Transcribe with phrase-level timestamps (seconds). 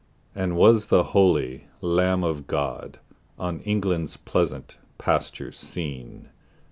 [0.33, 2.97] And was the holy Lamb of God
[3.37, 6.29] On England's pleasant pastures seen?